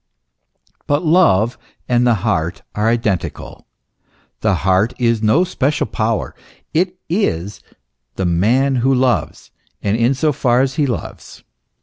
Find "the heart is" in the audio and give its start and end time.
4.39-5.21